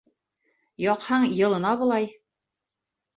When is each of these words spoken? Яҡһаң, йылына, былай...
Яҡһаң, 0.83 1.27
йылына, 1.39 1.73
былай... 1.83 2.09